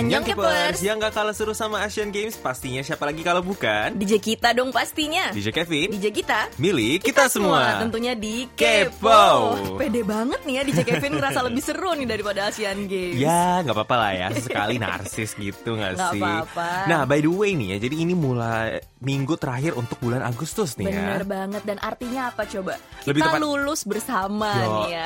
[0.00, 0.80] Annyeong Kepers.
[0.80, 4.72] Yang gak kalah seru sama Asian Games pastinya siapa lagi kalau bukan DJ kita dong
[4.72, 5.28] pastinya.
[5.36, 6.48] DJ Kevin DJ kita.
[6.56, 7.84] Milik kita, semua.
[7.84, 9.52] Tentunya di Kepo.
[9.76, 13.20] Pede banget nih ya DJ Kevin ngerasa lebih seru nih daripada Asian Games.
[13.20, 16.68] Ya nggak apa-apa lah ya Sekali narsis gitu nggak Nggak sih apa-apa.
[16.88, 20.86] Nah by the way nih ya Jadi ini mulai minggu terakhir untuk bulan Agustus nih
[20.86, 22.76] ya Bener banget dan artinya apa coba?
[23.02, 25.04] Lebih Kita tepat- lulus bersama nih ya.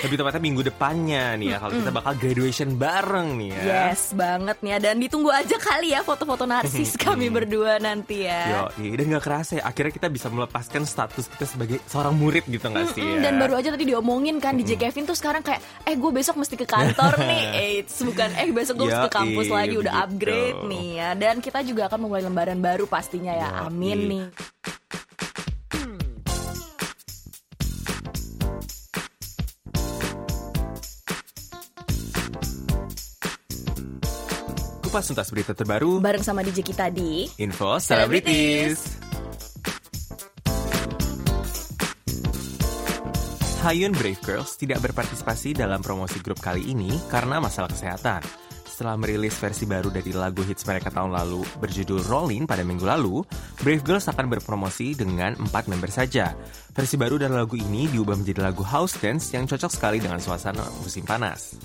[0.00, 4.56] Lebih tepatnya minggu depannya nih ya Kalau kita bakal graduation bareng nih ya Yes banget
[4.58, 8.72] nih ya dan ditunggu aja kali ya foto-foto narsis kami berdua nanti ya.
[8.74, 12.64] Yo, dan nggak kerasa ya akhirnya kita bisa melepaskan status kita sebagai seorang murid gitu
[12.64, 13.20] nggak sih ya?
[13.20, 16.54] Dan baru aja tadi diomongin kan DJ Kevin tuh sekarang kayak eh gue besok mesti
[16.54, 17.44] ke kantor nih.
[17.76, 20.06] Eits, bukan eh besok gue mesti ke kampus lagi udah begitu.
[20.08, 21.08] upgrade nih ya.
[21.12, 23.48] Dan kita juga akan memulai lembaran baru pastinya ya.
[23.50, 23.66] Yoi.
[23.66, 24.26] Amin nih.
[34.88, 38.80] Kupas tuntas berita terbaru Bareng sama DJ kita di Info Celebrities.
[38.80, 39.06] Celebrities
[43.68, 48.47] Hayun Brave Girls tidak berpartisipasi dalam promosi grup kali ini karena masalah kesehatan.
[48.78, 53.26] Setelah merilis versi baru dari lagu hits mereka tahun lalu berjudul Rollin pada minggu lalu,
[53.58, 56.38] Brave Girls akan berpromosi dengan empat member saja.
[56.78, 60.62] Versi baru dari lagu ini diubah menjadi lagu house dance yang cocok sekali dengan suasana
[60.78, 61.58] musim panas.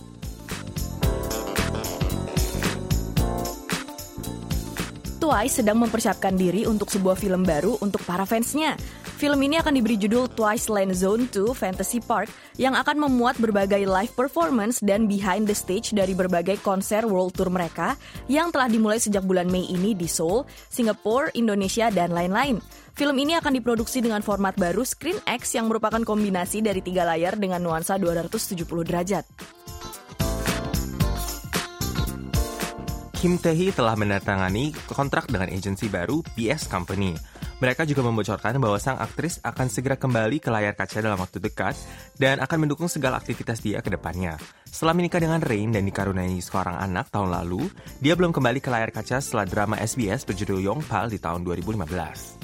[5.21, 8.73] Twice sedang mempersiapkan diri untuk sebuah film baru untuk para fansnya.
[9.13, 13.85] Film ini akan diberi judul Twice Land Zone 2 Fantasy Park yang akan memuat berbagai
[13.85, 17.93] live performance dan behind the stage dari berbagai konser world tour mereka
[18.25, 22.57] yang telah dimulai sejak bulan Mei ini di Seoul, Singapura, Indonesia, dan lain-lain.
[22.93, 27.37] Film ini akan diproduksi dengan format baru Screen X yang merupakan kombinasi dari tiga layar
[27.37, 29.25] dengan nuansa 270 derajat.
[33.23, 37.32] Kim Tae-hee telah menandatangani kontrak dengan agensi baru PS Company.
[37.63, 41.79] Mereka juga membocorkan bahwa sang aktris akan segera kembali ke layar kaca dalam waktu dekat
[42.19, 44.35] dan akan mendukung segala aktivitas dia ke depannya.
[44.67, 47.71] Setelah menikah dengan Rain dan dikaruniai seorang anak tahun lalu,
[48.03, 52.43] dia belum kembali ke layar kaca setelah drama SBS berjudul Yongpal di tahun 2015.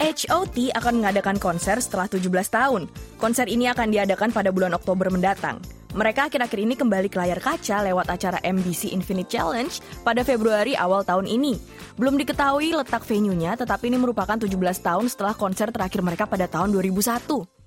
[0.00, 2.88] HOT akan mengadakan konser setelah 17 tahun.
[3.20, 5.79] Konser ini akan diadakan pada bulan Oktober mendatang.
[5.90, 9.74] Mereka akhir-akhir ini kembali ke layar kaca lewat acara MBC Infinite Challenge
[10.06, 11.58] pada Februari awal tahun ini.
[11.98, 14.54] Belum diketahui letak venue-nya, tetapi ini merupakan 17
[14.86, 17.59] tahun setelah konser terakhir mereka pada tahun 2001.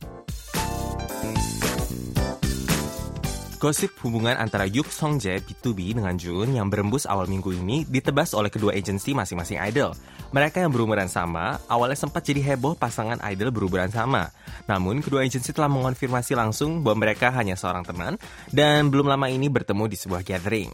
[3.64, 8.36] Gosip hubungan antara Yuk Song Jae B2B dengan Jun yang berembus awal minggu ini ditebas
[8.36, 9.96] oleh kedua agensi masing-masing idol.
[10.36, 14.36] Mereka yang berumuran sama, awalnya sempat jadi heboh pasangan idol berumuran sama.
[14.68, 18.20] Namun, kedua agensi telah mengonfirmasi langsung bahwa mereka hanya seorang teman
[18.52, 20.68] dan belum lama ini bertemu di sebuah gathering.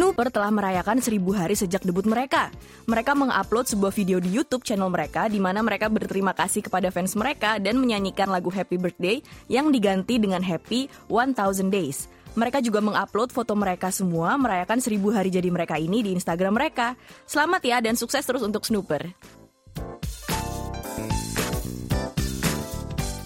[0.00, 2.48] Snooper telah merayakan seribu hari sejak debut mereka.
[2.88, 7.12] Mereka mengupload sebuah video di YouTube channel mereka di mana mereka berterima kasih kepada fans
[7.20, 9.20] mereka dan menyanyikan lagu Happy Birthday
[9.52, 12.08] yang diganti dengan Happy 1000 Days.
[12.32, 16.96] Mereka juga mengupload foto mereka semua merayakan seribu hari jadi mereka ini di Instagram mereka.
[17.28, 19.04] Selamat ya dan sukses terus untuk Snooper.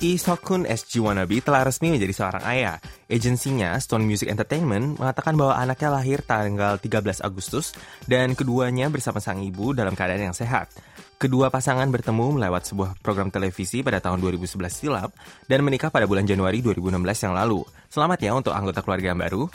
[0.04, 2.76] Lee Sokun SG Wannabe telah resmi menjadi seorang ayah.
[3.08, 7.72] Agensinya, Stone Music Entertainment, mengatakan bahwa anaknya lahir tanggal 13 Agustus
[8.04, 10.68] dan keduanya bersama sang ibu dalam keadaan yang sehat.
[11.16, 15.08] Kedua pasangan bertemu melewat sebuah program televisi pada tahun 2011 silam
[15.48, 17.64] dan menikah pada bulan Januari 2016 yang lalu.
[17.88, 19.48] Selamat ya untuk anggota keluarga yang baru.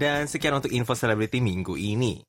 [0.00, 2.27] Dan sekian untuk info selebriti minggu ini.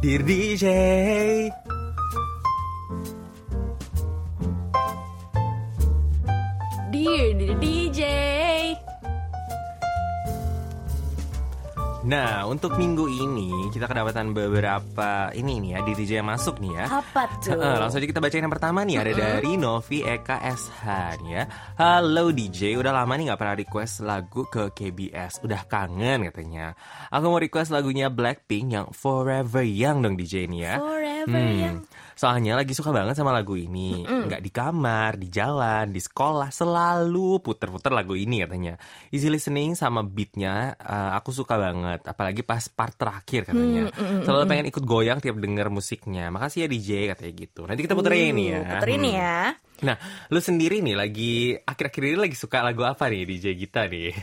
[0.00, 1.50] Dear DJ
[6.92, 8.83] Dear, dear DJ.
[12.04, 17.00] Nah, untuk minggu ini kita kedapatan beberapa ini nih ya DJ yang masuk nih ya.
[17.00, 17.56] Apa tuh?
[17.56, 20.84] Heeh, langsung aja kita bacain yang pertama nih ada dari Novi Eka SH
[21.24, 21.44] nih ya.
[21.80, 25.40] Halo DJ, udah lama nih nggak pernah request lagu ke KBS.
[25.40, 26.76] Udah kangen katanya.
[27.08, 30.74] Aku mau request lagunya Blackpink yang Forever Young dong DJ nih ya.
[30.76, 31.78] Forever Hmm, Young.
[32.14, 34.02] Soalnya lagi suka banget sama lagu ini.
[34.02, 38.74] Nggak di kamar, di jalan, di sekolah selalu puter-puter lagu ini katanya.
[39.10, 42.06] Easy listening sama beatnya eh, aku suka banget.
[42.06, 43.90] Apalagi pas part terakhir katanya.
[44.22, 46.30] Selalu pengen ikut goyang tiap denger musiknya.
[46.30, 47.60] Makasih ya DJ katanya gitu.
[47.66, 48.58] Nanti kita puterin nih ya.
[48.58, 49.20] Uh, Puterin nih Hmm.
[49.20, 49.38] ya.
[49.84, 49.96] Nah,
[50.30, 54.14] lu sendiri nih lagi akhir-akhir ini lagi suka lagu apa nih DJ Gita nih?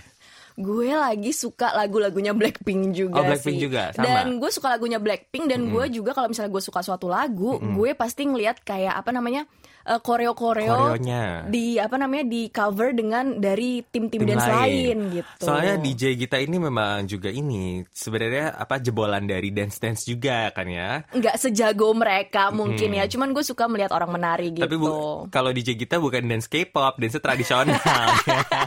[0.61, 3.63] Gue lagi suka lagu-lagunya Blackpink juga Oh, Blackpink sih.
[3.65, 4.05] juga, sama.
[4.05, 7.91] Dan gue suka lagunya Blackpink dan gue juga kalau misalnya gue suka suatu lagu, gue
[7.93, 9.43] pasti ngeliat kayak apa namanya
[9.83, 11.45] eh, koreo-koreo Koreonya.
[11.45, 14.97] di apa namanya di cover dengan dari tim-tim tim dance lain.
[15.11, 15.43] gitu.
[15.43, 20.65] Soalnya DJ kita ini memang juga ini sebenarnya apa jebolan dari dance dance juga kan
[20.65, 21.01] ya.
[21.07, 24.63] nggak sejago mereka mungkin ya, cuman gue suka melihat orang menari gitu.
[24.63, 27.77] Tapi bu- kalau DJ kita bukan dance K-pop, dance tradisional.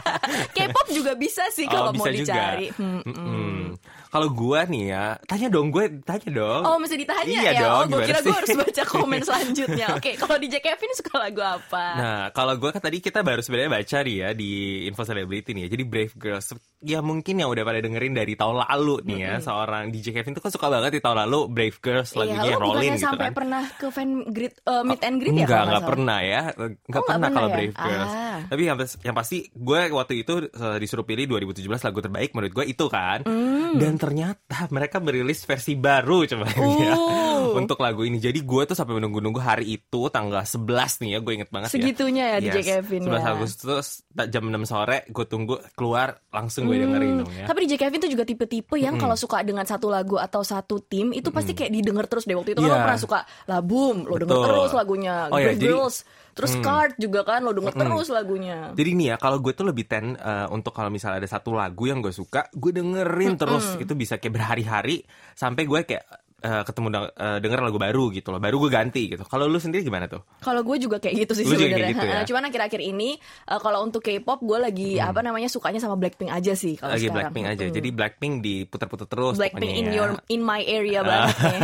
[0.51, 2.17] K-pop juga bisa sih kalau Oh, mau juga.
[2.17, 2.67] dicari.
[2.73, 3.77] Hmm, Mm-mm.
[4.15, 6.63] Kalau gua nih ya, tanya dong gue, tanya dong.
[6.63, 7.61] Oh mesti ditanya Iya ya?
[7.67, 9.87] dong, oh gue kira gue harus baca komen selanjutnya.
[9.99, 11.85] Oke, kalau DJ Kevin suka lagu apa?
[11.99, 14.51] Nah, kalau gue kan tadi kita baru sebenarnya baca nih ya di
[14.87, 15.69] info celebrity nih ya.
[15.75, 16.47] Jadi Brave Girls,
[16.85, 19.33] ya mungkin yang udah pada dengerin dari tahun lalu nih ya.
[19.41, 22.93] Seorang DJ Kevin tuh kan suka banget di tahun lalu Brave Girls lagunya iya, Rolling
[22.93, 23.33] gitu sampai kan.
[23.33, 25.45] pernah ke fan greet, eh, meet and greet ya?
[25.49, 26.41] Enggak, enggak pernah ya.
[26.53, 27.55] Enggak Oh, pernah pernah kalau ya?
[27.57, 28.13] Brave Girls.
[28.13, 28.39] Ah.
[28.45, 32.65] Tapi yang, yang pasti gue waktu itu eh, disuruh pilih 2017 lagu terbaik menurut gue
[32.69, 33.25] itu kan.
[33.25, 33.81] Hmm.
[33.81, 36.93] Dan ternyata mereka merilis versi baru coba ya.
[36.93, 37.57] Oh.
[37.57, 38.21] Untuk lagu ini.
[38.21, 41.19] Jadi gue tuh sampai menunggu-nunggu hari itu tanggal 11 nih ya.
[41.19, 43.25] Gue inget banget Segitunya ya, DJ Kevin 11 ya.
[43.33, 43.87] Agustus
[44.29, 47.37] jam 6 sore gue tunggu keluar langsung gue dengerin dong ya.
[47.37, 47.47] Hmm.
[47.47, 51.11] Tapi DJ Kevin tuh juga tipe-tipe yang kalau suka dengan satu lagu atau satu tim
[51.11, 52.33] itu pasti kayak didengar terus deh.
[52.33, 52.75] Waktu itu kan Iya.
[52.75, 54.45] lo pernah suka Labum, lo denger Betul.
[54.45, 55.15] terus lagunya.
[55.27, 55.97] Oh ya, Brave jadi- Girls,
[56.31, 58.57] terus Card juga kan lo denger terus lagunya.
[58.71, 61.85] Jadi nih ya, kalau gue tuh lebih ten eh, untuk kalau misalnya ada satu lagu
[61.85, 63.77] yang gue suka, gue dengerin terus.
[63.77, 66.03] Itu bisa kayak berhari-hari sampai gue kayak
[66.45, 68.37] eh, ketemu eh, denger lagu baru gitu loh.
[68.37, 69.25] Baru gue ganti gitu.
[69.25, 70.21] Kalau lu sendiri gimana tuh?
[70.39, 71.89] Kalau gue juga kayak gitu sih sebenarnya.
[71.91, 72.21] gitu ya?
[72.23, 76.53] Cuman akhir-akhir ini eh, kalau untuk K-pop gue lagi apa namanya sukanya sama Blackpink aja
[76.53, 77.33] sih kalau Lagi sekarang.
[77.33, 77.63] Blackpink aja.
[77.65, 77.75] Mm-mm.
[77.75, 79.93] Jadi Blackpink diputer-puter terus Blackpink in ya.
[79.97, 81.59] your in my area banget nih.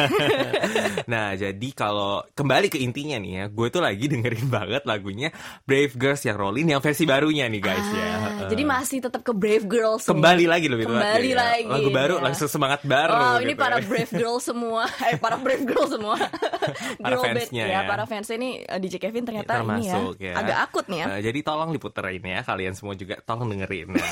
[1.13, 5.29] nah, jadi kalau kembali ke intinya nih ya, gue tuh lagi dengerin banget lagunya
[5.67, 8.01] Brave Girls yang Rolling yang versi barunya nih guys ya.
[8.01, 8.49] Ah, Heeh.
[8.55, 10.03] Jadi masih tetap ke Brave Girls.
[10.03, 10.09] nih.
[10.11, 11.37] kembali lagi lebih Kembali ya.
[11.37, 11.67] lagi.
[11.67, 12.21] Lagu baru ya.
[12.25, 13.41] langsung semangat baru.
[13.41, 13.85] Ini gitu para ya.
[13.85, 14.70] Brave Girls semua.
[15.11, 16.15] Eh, para Brave Girls semua.
[17.03, 17.73] Para Girl fansnya ya.
[17.73, 17.79] ya.
[17.83, 21.05] Para fansnya ini eh, DJ Kevin ternyata ini ya, termasuk ya, agak akut nih ya.
[21.11, 23.91] Eh, jadi tolong diputerin ya kalian semua juga tolong dengerin.
[23.91, 24.07] Nah.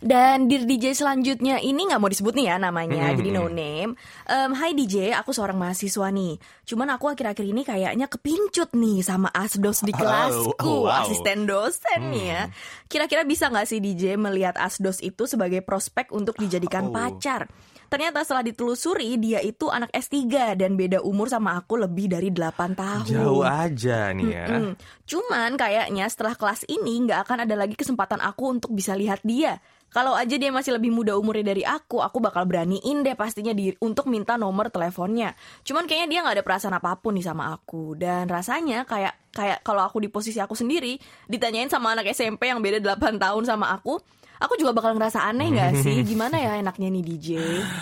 [0.00, 3.96] Dan di DJ selanjutnya ini nggak mau disebut nih ya namanya, Hmm, jadi no name.
[4.24, 6.38] Em, Hai DJ, aku seorang mahasiswa nih.
[6.64, 10.92] Cuman aku akhir-akhir ini kayaknya kepincut nih sama asdos di kelasku, oh, wow.
[10.94, 11.02] Hmm.
[11.04, 12.42] asisten dosen nih ya.
[12.86, 16.92] Kira-kira bisa nggak sih DJ melihat asdos itu sebagai prospek untuk dijadikan Oh.
[16.92, 17.48] pacar?
[17.88, 22.74] Ternyata setelah ditelusuri dia itu anak S3 dan beda umur sama aku lebih dari 8
[22.74, 23.06] tahun.
[23.10, 24.46] Jauh aja nih ya.
[24.48, 24.72] Hmm,
[25.04, 29.60] Cuman kayaknya setelah kelas ini nggak akan ada lagi kesempatan aku untuk bisa lihat dia.
[29.94, 33.70] Kalau aja dia masih lebih muda umurnya dari aku, aku bakal beraniin deh pastinya di,
[33.78, 35.38] untuk minta nomor teleponnya.
[35.62, 37.94] Cuman kayaknya dia nggak ada perasaan apa pun nih sama aku.
[37.94, 40.98] Dan rasanya kayak kayak kalau aku di posisi aku sendiri,
[41.30, 44.02] ditanyain sama anak SMP yang beda 8 tahun sama aku,
[44.36, 46.02] aku juga bakal ngerasa aneh nggak sih?
[46.02, 47.28] Gimana ya enaknya nih DJ?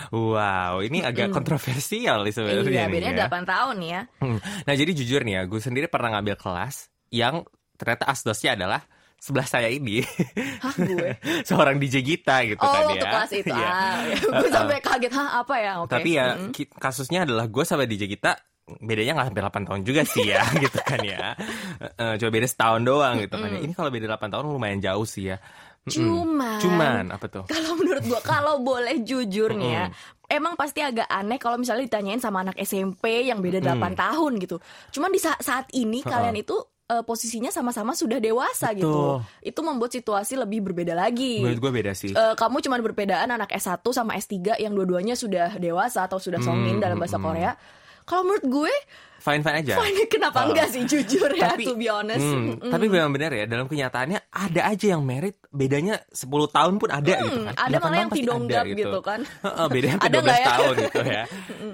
[0.08, 3.28] Wow, ini agak kontroversial nih sebenarnya iya, bedanya ya.
[3.28, 4.00] 8 tahun ya.
[4.19, 4.38] Hmm.
[4.38, 6.75] Nah jadi jujur nih ya, gue sendiri pernah ngambil kelas
[7.08, 7.44] yang
[7.75, 8.81] ternyata asdosnya adalah
[9.16, 10.02] sebelah saya ini
[10.58, 11.14] Hah gue?
[11.49, 12.87] seorang DJ kita gitu Oh, kan ya.
[12.90, 13.50] waktu kelas itu.
[13.50, 13.69] Iya.
[13.69, 14.16] Ah, ya.
[14.34, 15.72] gue sampai kaget, hah apa ya?
[15.78, 15.90] Oke.
[15.90, 18.34] Tapi ya ki- kasusnya adalah gue sama DJ kita
[18.79, 21.34] bedanya nggak sampai 8 tahun juga sih ya gitu kan ya.
[21.93, 23.60] Eh, Cuma beda setahun doang gitu kan ya.
[23.60, 25.38] Ini kalau beda 8 tahun lumayan jauh sih ya.
[25.84, 27.43] Cuman, Cuman apa tuh?
[27.44, 29.84] kalau menurut gua kalau boleh jujur nih ya,
[30.29, 34.62] emang pasti agak aneh kalau misalnya ditanyain sama anak SMP yang beda 8 tahun gitu.
[34.91, 39.19] Cuman di sa- saat ini kalian itu eh, posisinya sama-sama sudah dewasa gitu.
[39.41, 41.41] Itu membuat situasi lebih berbeda lagi.
[41.41, 42.10] Menurut gue beda sih.
[42.10, 46.79] Eh, kamu cuman berbedaan anak S1 sama S3 yang dua-duanya sudah dewasa atau sudah songin
[46.79, 47.58] dalam bahasa Korea.
[48.03, 48.74] Kalau menurut gue,
[49.22, 49.74] Fine fine aja.
[49.79, 50.50] fine, kenapa Oh.
[50.50, 52.19] enggak sih jujur ya, Tapi- to be honest.
[52.20, 52.69] Hmm, Mm-mm.
[52.69, 57.12] Tapi memang benar ya dalam kenyataannya ada aja yang merit bedanya 10 tahun pun ada
[57.14, 57.55] gitu kan.
[57.55, 59.20] ada 8 malah yang tidonggap ada gitu kan.
[59.22, 60.46] Heeh, bedanya Ada 12 nggak ya?
[60.48, 61.22] tahun gitu ya.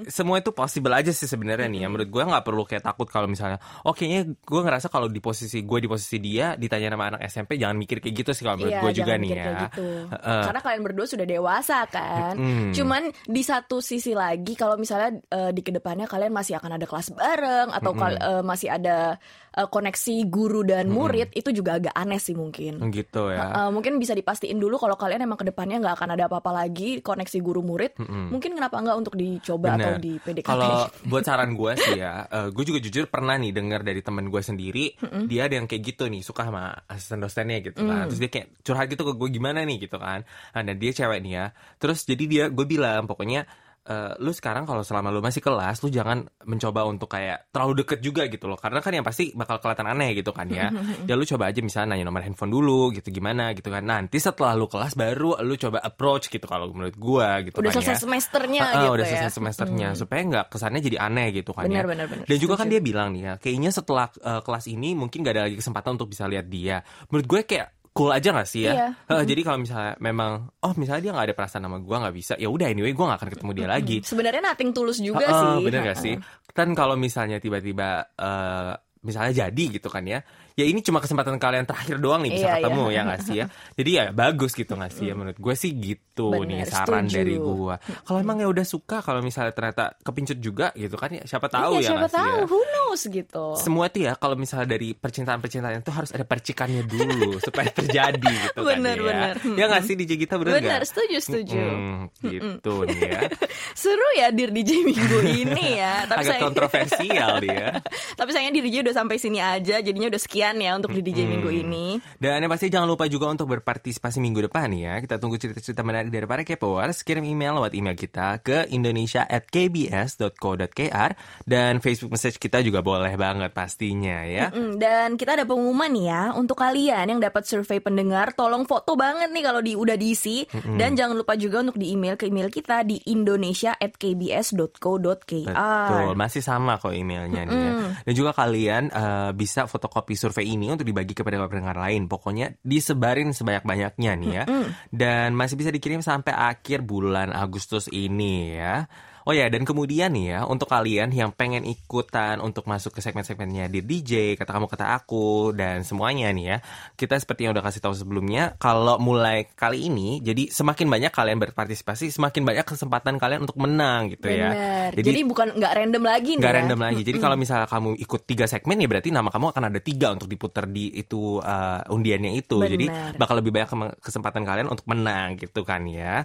[0.09, 1.89] Semua itu possible aja sih sebenarnya nih ya.
[1.89, 5.63] Menurut gue nggak perlu kayak takut kalau misalnya oh kayaknya gue ngerasa kalau di posisi
[5.63, 8.75] gue di posisi dia ditanya nama anak SMP jangan mikir kayak gitu sih kalau menurut
[8.75, 9.45] Iya, gue juga nih ya.
[9.65, 9.89] gitu.
[10.09, 10.43] Heeh.
[10.45, 12.35] Karena kalian berdua sudah dewasa kan.
[12.35, 12.71] Mm-mm.
[12.73, 16.85] Cuman di satu sisi lagi kalau misalnya eh, di ke depannya kalian masih akan ada
[16.85, 19.15] kelas bareng atau kal- eh, masih ada
[19.55, 22.83] eh, koneksi guru dan murid itu juga agak aneh sih mungkin.
[22.91, 23.67] gitu ya.
[23.67, 26.99] Eh, mungkin bisa dipastiin dulu kalau kalian emang ke depannya nggak akan ada apa-apa lagi
[26.99, 27.95] koneksi guru murid.
[28.03, 30.03] Mungkin kenapa nggak untuk dicoba atau Bener.
[30.03, 30.47] di PDKT?
[30.47, 34.43] Kalau buat saran gue sih ya, gue juga jujur pernah nih dengar dari temen gue
[34.43, 34.99] sendiri,
[35.31, 38.11] dia ada yang kayak gitu nih, suka sama asisten dosennya gitu kan.
[38.11, 40.27] Terus dia kayak curhat gitu ke gue gimana nih gitu kan.
[40.55, 41.47] Nah, dan dia cewek nih ya.
[41.79, 43.47] Terus jadi dia, gue bilang pokoknya
[43.89, 48.05] eh, lu sekarang kalau selama lu masih kelas, lu jangan mencoba untuk kayak terlalu deket
[48.05, 48.61] juga gitu loh.
[48.61, 50.69] Karena kan yang pasti bakal kelihatan aneh gitu kan ya.
[51.09, 53.81] ya lu coba aja misalnya nanya nomor handphone dulu gitu gimana gitu kan.
[53.81, 57.81] Nanti setelah lu kelas baru lu coba approach gitu kalau menurut gua gitu Udah kan
[57.81, 58.03] selesai ya.
[58.05, 59.11] semesternya Heeh, gitu udah ya.
[59.17, 61.91] selesai semesternya supaya nggak kesannya jadi aneh gitu kan Benar, ya.
[61.97, 62.25] benar, benar.
[62.29, 62.75] Dan juga kan Setuju.
[62.77, 66.13] dia bilang nih ya, kayaknya setelah eh, kelas ini mungkin gak ada lagi kesempatan untuk
[66.13, 66.85] bisa lihat dia.
[67.09, 68.73] Menurut gue kayak cool aja gak sih ya?
[68.73, 68.89] Iya.
[69.11, 72.33] Heeh, Jadi kalau misalnya memang, oh misalnya dia nggak ada perasaan sama gue nggak bisa,
[72.39, 73.97] ya udah anyway gue nggak akan ketemu dia lagi.
[74.07, 75.65] Sebenarnya nothing tulus juga Heeh, sih.
[75.67, 76.15] Bener gak sih?
[76.55, 80.23] Kan kalau misalnya tiba-tiba eh, misalnya jadi gitu kan ya,
[80.59, 82.97] ya ini cuma kesempatan kalian terakhir doang nih bisa Iya, ketemu iya.
[82.99, 83.47] ya gak sih ya?
[83.79, 87.15] Jadi ya bagus gitu gak sih ya menurut gue sih gitu nih Bener, saran setuju.
[87.15, 87.75] dari gue.
[88.03, 91.79] Kalau emang ya udah suka, kalau misalnya ternyata kepincut juga gitu kan ya siapa tahu
[91.79, 92.45] iya, ya siapa nggak sih tahu, ya?
[92.51, 93.45] who knows gitu.
[93.55, 98.19] semua tuh ya kalau misalnya dari percintaan-percintaan itu harus ada percikannya dulu supaya terjadi
[98.51, 99.35] gitu Bener, kan bener.
[99.39, 99.55] ya.
[99.55, 100.91] Ya nggak sih DJ kita bener Bener, nggak?
[100.91, 101.55] setuju, setuju.
[101.55, 103.21] Hmm, gitu nih ya.
[103.81, 106.03] Seru ya Dir DJ minggu ini ya.
[106.09, 107.67] Tapi Agak saya kontroversial dia.
[108.19, 111.29] Tapi sayangnya Dir DJ udah sampai sini aja, jadinya udah sekian ya untuk di DJ
[111.29, 112.01] minggu ini.
[112.17, 114.97] Dan yang pasti jangan lupa juga untuk berpartisipasi minggu depan ya.
[115.05, 117.05] Kita tunggu cerita-cerita menarik dari para K-popers.
[117.05, 121.11] Kirim email lewat email kita ke indonesia@kbs.co.kr
[121.45, 124.55] dan Facebook message kita juga boleh banget pastinya ya.
[124.55, 128.95] Mm, Dan kita ada pengumuman nih ya untuk kalian yang dapat survei pendengar, tolong foto
[128.95, 130.47] banget nih kalau di udah diisi
[130.79, 135.49] dan jangan lupa juga untuk di email ke email kita di indonesia@kbs.co.kr.
[135.49, 137.73] Betul, masih sama kok emailnya nih ya.
[138.05, 142.07] Dan juga kalian eh, bisa fotokopi survei ini untuk dibagi kepada pendengar lain.
[142.07, 144.45] Pokoknya disebarin sebanyak-banyaknya nih ya.
[144.93, 148.87] Dan masih bisa dikirim sampai akhir bulan Agustus ini ya.
[149.29, 153.69] Oh ya, dan kemudian nih ya, untuk kalian yang pengen ikutan untuk masuk ke segmen-segmennya
[153.69, 156.57] di DJ, kata kamu kata aku, dan semuanya nih ya,
[156.97, 161.45] kita seperti yang udah kasih tahu sebelumnya, kalau mulai kali ini, jadi semakin banyak kalian
[161.45, 164.49] berpartisipasi, semakin banyak kesempatan kalian untuk menang gitu ya.
[164.97, 165.05] Bener.
[165.05, 166.59] Jadi, bukan nggak random lagi nih Nggak ya.
[166.65, 167.03] random lagi.
[167.05, 170.33] Jadi kalau misalnya kamu ikut tiga segmen ya berarti nama kamu akan ada tiga untuk
[170.33, 172.65] diputar di itu uh, undiannya itu.
[172.65, 172.73] Benar.
[172.73, 172.87] Jadi
[173.21, 176.25] bakal lebih banyak kesempatan kalian untuk menang gitu kan ya.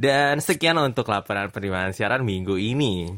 [0.00, 3.12] Dan sekian untuk laporan penerimaan siaran minggu ini.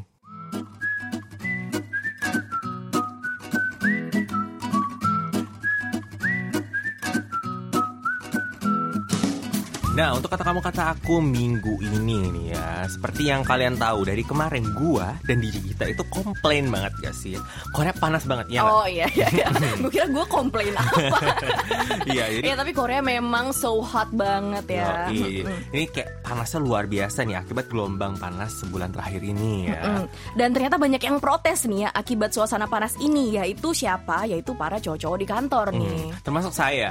[9.93, 14.25] Nah, untuk kata kamu kata aku minggu ini nih ya, seperti yang kalian tahu dari
[14.25, 17.37] kemarin gua dan DJ kita itu komplain banget gak sih?
[17.69, 18.65] Korea panas banget ya.
[18.65, 19.29] Oh iya iya.
[19.37, 19.47] iya.
[19.53, 20.97] gue kira gue komplain apa.
[22.09, 25.13] Iya, jadi Iya tapi Korea memang so hot banget ya.
[25.13, 25.45] Yoi.
[25.71, 30.03] Ini kayak panasnya luar biasa nih akibat gelombang panas sebulan terakhir ini ya.
[30.33, 34.25] Dan ternyata banyak yang protes nih ya akibat suasana panas ini yaitu siapa?
[34.25, 36.01] Yaitu para cowok-cowok di kantor nih.
[36.09, 36.89] Hmm, termasuk saya.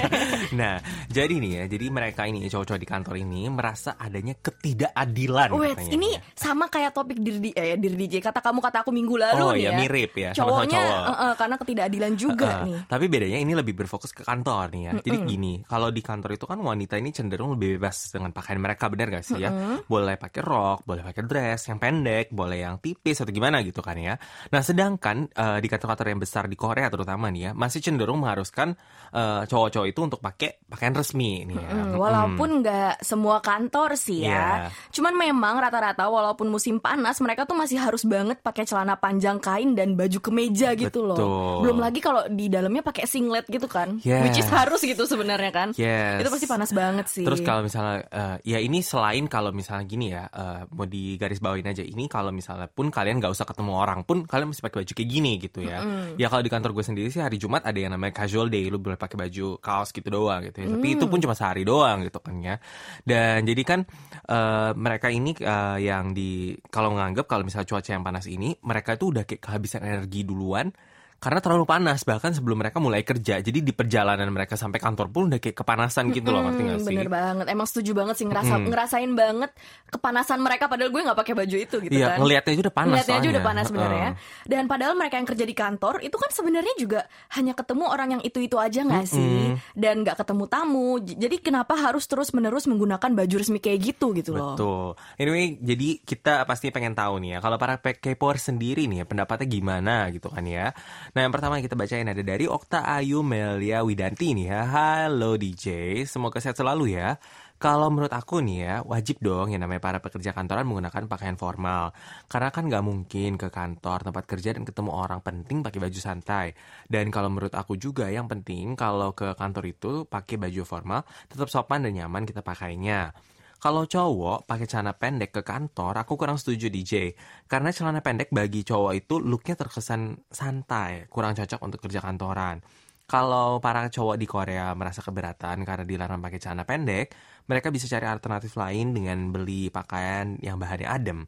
[0.60, 0.78] nah,
[1.10, 5.48] jadi nih ya, jadi mereka ini cowok-cowok di kantor ini merasa adanya ketidakadilan.
[5.52, 5.92] Wait, katanya.
[5.92, 9.52] ini sama kayak topik diri eh, diri DJ kata kamu kata aku minggu lalu Oh,
[9.52, 9.78] nih ya, ya.
[9.78, 11.06] mirip ya, Cowoknya cowok.
[11.06, 12.78] eh, eh, karena ketidakadilan juga Uh, nih.
[12.86, 14.92] Tapi bedanya ini lebih berfokus ke kantor nih ya.
[14.98, 18.86] Jadi gini, kalau di kantor itu kan wanita ini cenderung lebih bebas dengan pakaian mereka,
[18.86, 19.50] benar gak sih ya?
[19.82, 23.96] Boleh pakai rok, boleh pakai dress yang pendek, boleh yang tipis atau gimana gitu kan
[23.96, 24.14] ya.
[24.50, 28.74] Nah, sedangkan uh, di kantor-kantor yang besar di Korea terutama nih ya, masih cenderung mengharuskan
[29.12, 31.68] uh, cowok-cowok itu untuk pakai pakaian resmi nih ya.
[31.68, 31.96] Hmm, Mm-mm.
[32.26, 34.34] Walaupun nggak semua kantor sih ya.
[34.34, 34.74] Iya.
[34.90, 39.78] Cuman memang rata-rata walaupun musim panas mereka tuh masih harus banget pakai celana panjang kain
[39.78, 41.62] dan baju kemeja gitu loh.
[41.62, 44.02] Belum lagi kalau di dalamnya pakai singlet gitu kan.
[44.02, 44.26] Yes.
[44.26, 45.68] Which is harus gitu sebenarnya kan.
[45.78, 46.26] Yes.
[46.26, 47.24] Itu pasti panas banget sih.
[47.24, 51.38] Terus kalau misalnya eh, ya ini selain kalau misalnya gini ya eh, mau di garis
[51.38, 54.82] bawain aja ini kalau misalnya pun kalian nggak usah ketemu orang pun kalian mesti pakai
[54.82, 55.78] baju kayak gini gitu ya.
[56.18, 58.82] Ya kalau di kantor gue sendiri sih hari Jumat ada yang namanya casual day lu
[58.82, 60.66] boleh pakai baju kaos gitu doang gitu ya.
[60.72, 62.56] Tapi itu pun cuma sehari doang gitu kan ya.
[63.02, 63.80] Dan jadi kan
[64.28, 68.94] eh, mereka ini eh, yang di kalau nganggap kalau misalnya cuaca yang panas ini mereka
[68.96, 70.72] itu udah kayak kehabisan energi duluan
[71.16, 75.22] karena terlalu panas bahkan sebelum mereka mulai kerja jadi di perjalanan mereka sampai kantor pun
[75.26, 77.46] udah kayak kepanasan gitu loh ngerti Hmm, sih bener banget.
[77.48, 79.50] Emang setuju banget sih ngerasa ngerasain banget
[79.86, 82.18] kepanasan mereka padahal gue nggak pakai baju itu gitu Iya, kan.
[82.20, 84.10] ngelihatnya aja udah panas Ngeliatnya aja udah panas sebenarnya.
[84.12, 84.44] Heeh.
[84.44, 87.00] Dan padahal mereka yang kerja di kantor itu kan sebenarnya juga
[87.32, 89.54] hanya ketemu orang yang itu-itu aja nggak sih?
[89.72, 90.88] Dan nggak ketemu tamu.
[91.00, 94.52] Jadi kenapa harus terus-menerus menggunakan baju resmi kayak gitu gitu loh.
[94.52, 94.86] Betul.
[95.16, 99.46] Anyway, jadi kita pasti pengen tahu nih ya, kalau para K-popers sendiri nih ya, pendapatnya
[99.46, 100.74] gimana gitu kan ya.
[101.14, 104.62] Nah, yang pertama kita bacain ada dari Okta Ayu Melia Widanti nih ya.
[104.66, 107.22] Halo DJ, semoga sehat selalu ya.
[107.62, 111.94] Kalau menurut aku nih ya, wajib dong yang namanya para pekerja kantoran menggunakan pakaian formal.
[112.26, 116.52] Karena kan nggak mungkin ke kantor, tempat kerja dan ketemu orang penting pakai baju santai.
[116.90, 121.46] Dan kalau menurut aku juga yang penting kalau ke kantor itu pakai baju formal, tetap
[121.48, 123.14] sopan dan nyaman kita pakainya.
[123.56, 127.16] Kalau cowok pakai celana pendek ke kantor, aku kurang setuju DJ.
[127.48, 132.60] Karena celana pendek bagi cowok itu looknya terkesan santai, kurang cocok untuk kerja kantoran.
[133.06, 137.14] Kalau para cowok di Korea merasa keberatan karena dilarang pakai celana pendek,
[137.48, 141.18] mereka bisa cari alternatif lain dengan beli pakaian yang bahannya adem.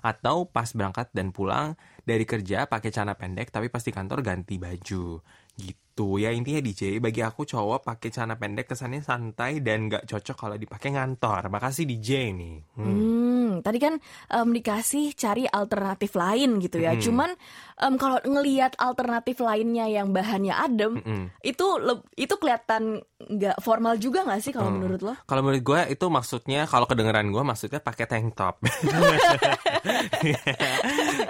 [0.00, 1.74] Atau pas berangkat dan pulang
[2.06, 5.20] dari kerja pakai celana pendek tapi pas di kantor ganti baju.
[5.94, 10.34] Gitu ya intinya DJ bagi aku cowok pakai celana pendek kesannya santai dan gak cocok
[10.34, 11.46] kalau dipakai ngantor.
[11.46, 12.58] Makasih DJ nih.
[12.74, 12.82] Hmm.
[12.82, 13.94] hmm, tadi kan
[14.34, 16.98] um, dikasih cari alternatif lain gitu ya.
[16.98, 17.00] Hmm.
[17.00, 17.30] Cuman
[17.78, 21.26] um, kalau ngelihat alternatif lainnya yang bahannya adem, hmm.
[21.46, 21.66] itu
[22.18, 24.78] itu kelihatan nggak formal juga nggak sih kalau hmm.
[24.78, 25.14] menurut lo?
[25.24, 28.60] Kalau menurut gue itu maksudnya kalau kedengeran gue maksudnya pakai tank top.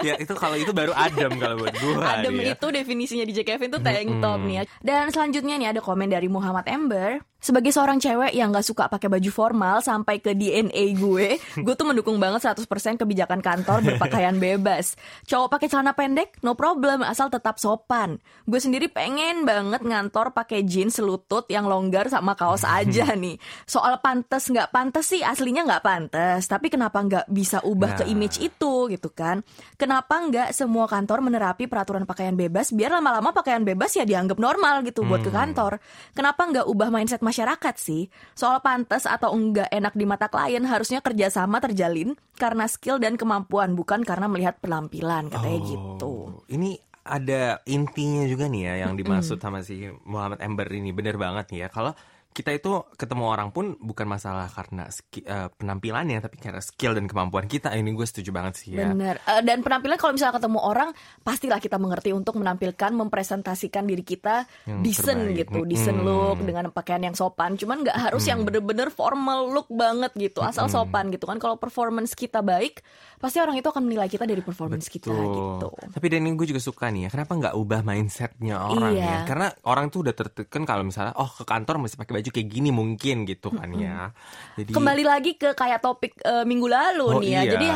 [0.07, 2.03] ya itu kalau itu baru adem kalau buat gue.
[2.03, 2.55] Adem dia.
[2.55, 4.63] itu definisinya DJ Kevin tuh tank top nih ya.
[4.83, 7.23] Dan selanjutnya nih ada komen dari Muhammad Ember.
[7.45, 11.85] Sebagai seorang cewek yang gak suka pakai baju formal sampai ke DNA gue, gue tuh
[11.85, 12.65] mendukung banget 100%
[12.97, 14.97] kebijakan kantor berpakaian bebas.
[15.29, 18.17] Cowok pakai celana pendek, no problem, asal tetap sopan.
[18.49, 23.37] Gue sendiri pengen banget ngantor pakai jeans selutut yang longgar sama kaos aja nih.
[23.69, 27.97] Soal pantas nggak pantas sih aslinya nggak pantas, tapi kenapa nggak bisa ubah nah.
[28.01, 29.45] ke image itu gitu kan?
[29.77, 34.81] Kenapa nggak semua kantor menerapi peraturan pakaian bebas biar lama-lama pakaian bebas ya dianggap normal
[34.81, 35.37] gitu buat ke hmm.
[35.37, 35.77] kantor?
[36.17, 38.07] Kenapa nggak ubah mindset masyarakat masyarakat sih.
[38.33, 43.75] Soal pantas atau enggak enak di mata klien harusnya kerjasama terjalin karena skill dan kemampuan
[43.75, 46.13] bukan karena melihat penampilan katanya oh, gitu.
[46.49, 51.53] Ini ada intinya juga nih ya yang dimaksud sama si Muhammad Ember ini bener banget
[51.53, 51.69] nih ya.
[51.69, 51.93] Kalau
[52.35, 57.07] kita itu ketemu orang pun bukan masalah karena ski, uh, penampilannya tapi karena skill dan
[57.07, 60.59] kemampuan kita ini gue setuju banget sih ya benar uh, dan penampilan kalau misalnya ketemu
[60.59, 60.89] orang
[61.23, 65.47] pastilah kita mengerti untuk menampilkan mempresentasikan diri kita yang decent terbaik.
[65.47, 66.07] gitu decent hmm.
[66.11, 68.31] look dengan pakaian yang sopan cuman nggak harus hmm.
[68.35, 70.75] yang bener-bener formal look banget gitu asal hmm.
[70.75, 72.83] sopan gitu kan kalau performance kita baik
[73.15, 75.15] pasti orang itu akan menilai kita dari performance Betul.
[75.15, 78.91] kita gitu tapi dan ini gue juga suka nih ya kenapa nggak ubah mindsetnya orang
[78.91, 78.99] ya?
[78.99, 79.07] iya.
[79.07, 82.33] ya karena orang tuh udah tertekan kalau misalnya oh ke kantor mesti pakai baju baju
[82.33, 84.09] kayak gini mungkin gitu kan ya.
[84.57, 87.41] Jadi kembali lagi ke kayak topik uh, minggu lalu oh, nih ya.
[87.45, 87.51] Iya.
[87.53, 87.67] Jadi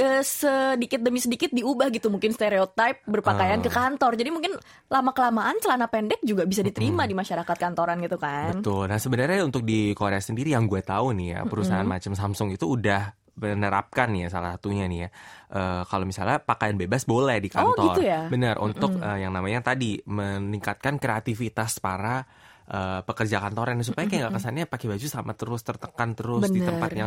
[0.00, 3.64] uh, sedikit demi sedikit diubah gitu mungkin stereotip berpakaian uh.
[3.68, 4.16] ke kantor.
[4.16, 4.56] Jadi mungkin
[4.88, 7.10] lama kelamaan celana pendek juga bisa diterima hmm.
[7.12, 8.64] di masyarakat kantoran gitu kan.
[8.64, 8.88] Betul.
[8.88, 11.92] Nah sebenarnya untuk di Korea sendiri yang gue tahu nih ya perusahaan hmm.
[12.00, 15.08] macam Samsung itu udah menerapkan ya salah satunya nih ya
[15.56, 18.28] uh, kalau misalnya pakaian bebas boleh di kantor oh, gitu ya?
[18.28, 19.00] benar untuk mm.
[19.00, 22.28] uh, yang namanya tadi meningkatkan kreativitas para
[22.70, 26.54] uh, pekerja kantoran supaya kayak nggak kesannya pakai baju sama terus tertekan terus Bener.
[26.54, 27.06] di tempatnya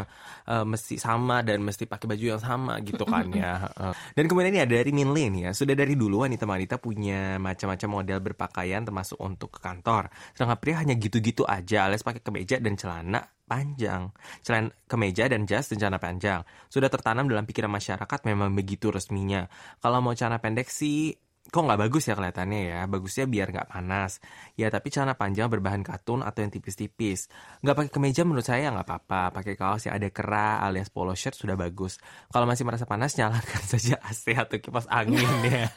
[0.52, 3.72] uh, mesti sama dan mesti pakai baju yang sama gitu kan ya.
[3.80, 3.96] Uh.
[4.14, 5.52] Dan kemudian ini ada dari Minlin ya.
[5.56, 10.12] Sudah dari dulu wanita-wanita punya macam-macam model berpakaian termasuk untuk ke kantor.
[10.36, 14.12] Sedangkan pria hanya gitu-gitu aja alias pakai kemeja dan celana panjang.
[14.44, 16.42] Celana kemeja dan jas dan celana panjang.
[16.68, 19.48] Sudah tertanam dalam pikiran masyarakat memang begitu resminya.
[19.80, 22.80] Kalau mau celana pendek sih kok nggak bagus ya kelihatannya ya?
[22.88, 24.24] Bagusnya biar nggak panas.
[24.56, 27.28] Ya tapi celana panjang berbahan katun atau yang tipis-tipis.
[27.60, 29.36] Nggak pakai kemeja menurut saya nggak apa-apa.
[29.36, 32.00] Pakai kaos yang ada kera alias polo shirt sudah bagus.
[32.32, 35.68] Kalau masih merasa panas nyalakan saja AC atau kipas angin ya.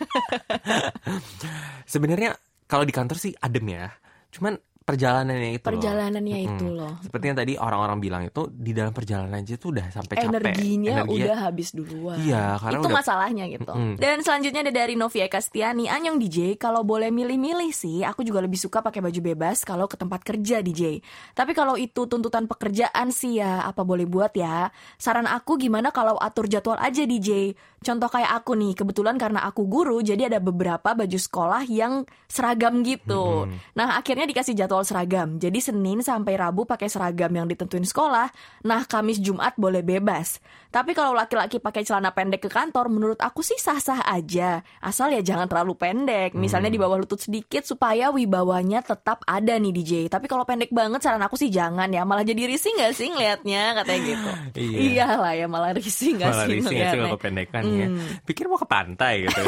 [1.93, 2.39] Sebenarnya
[2.71, 3.91] kalau di kantor sih adem ya.
[4.31, 4.55] Cuman
[4.87, 6.47] perjalanannya itu perjalanannya loh.
[6.47, 6.95] itu loh.
[7.03, 10.31] Seperti yang tadi orang-orang bilang itu di dalam perjalanan aja tuh udah sampai capek.
[10.31, 12.15] Energinya udah habis duluan.
[12.23, 12.99] Iya karena itu udah...
[13.03, 13.73] masalahnya gitu.
[13.75, 13.95] Mm.
[13.99, 18.63] dan selanjutnya ada dari Novia Kastiani Anyong DJ kalau boleh milih-milih sih aku juga lebih
[18.63, 21.03] suka pakai baju bebas kalau ke tempat kerja DJ
[21.35, 24.71] tapi kalau itu tuntutan pekerjaan sih ya apa boleh buat ya?
[25.03, 29.67] Saran aku gimana kalau atur jadwal aja DJ contoh kayak aku nih kebetulan karena aku
[29.67, 33.51] guru jadi ada beberapa baju sekolah yang seragam gitu.
[33.51, 33.75] Mm.
[33.75, 35.29] nah akhirnya dikasih jadwal jadwal seragam.
[35.41, 38.29] Jadi Senin sampai Rabu pakai seragam yang ditentuin sekolah.
[38.69, 40.37] Nah, Kamis Jumat boleh bebas.
[40.69, 44.61] Tapi kalau laki-laki pakai celana pendek ke kantor, menurut aku sih sah-sah aja.
[44.85, 46.37] Asal ya jangan terlalu pendek.
[46.37, 46.77] Misalnya hmm.
[46.77, 49.93] di bawah lutut sedikit supaya wibawanya tetap ada nih DJ.
[50.13, 52.05] Tapi kalau pendek banget saran aku sih jangan ya.
[52.05, 54.31] Malah jadi risih gak sih ngeliatnya katanya gitu.
[54.61, 55.09] iya.
[55.17, 57.71] lah ya malah risih gak malah sih risih gak sih kalau kependekan ya.
[57.73, 57.81] hmm.
[57.81, 57.89] ya.
[58.29, 59.41] Pikir mau ke pantai gitu.